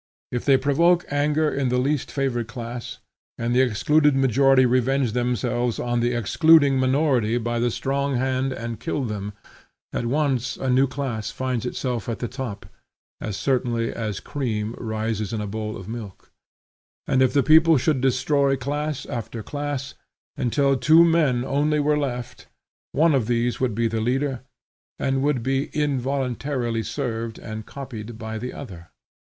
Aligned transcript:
If 0.31 0.45
they 0.45 0.57
provoke 0.57 1.05
anger 1.11 1.47
in 1.53 1.69
the 1.69 1.77
least 1.77 2.09
favored 2.11 2.47
class, 2.47 2.97
and 3.37 3.55
the 3.55 3.61
excluded 3.61 4.15
majority 4.15 4.65
revenge 4.65 5.11
themselves 5.11 5.77
on 5.77 5.99
the 5.99 6.13
excluding 6.15 6.79
minority 6.79 7.37
by 7.37 7.59
the 7.59 7.69
strong 7.69 8.15
hand 8.15 8.51
and 8.51 8.79
kill 8.79 9.03
them, 9.03 9.33
at 9.93 10.07
once 10.07 10.57
a 10.57 10.71
new 10.71 10.87
class 10.87 11.29
finds 11.29 11.67
itself 11.67 12.09
at 12.09 12.17
the 12.17 12.27
top, 12.27 12.65
as 13.21 13.37
certainly 13.37 13.93
as 13.93 14.19
cream 14.19 14.73
rises 14.79 15.33
in 15.33 15.39
a 15.39 15.45
bowl 15.45 15.77
of 15.77 15.87
milk: 15.87 16.31
and 17.05 17.21
if 17.21 17.31
the 17.31 17.43
people 17.43 17.77
should 17.77 18.01
destroy 18.01 18.55
class 18.57 19.05
after 19.05 19.43
class, 19.43 19.93
until 20.35 20.75
two 20.75 21.05
men 21.05 21.45
only 21.45 21.79
were 21.79 21.95
left, 21.95 22.47
one 22.91 23.13
of 23.13 23.27
these 23.27 23.59
would 23.59 23.75
be 23.75 23.87
the 23.87 24.01
leader 24.01 24.41
and 24.97 25.21
would 25.21 25.43
be 25.43 25.67
involuntarily 25.79 26.81
served 26.81 27.37
and 27.37 27.67
copied 27.67 28.17
by 28.17 28.39
the 28.39 28.51
other. 28.51 28.89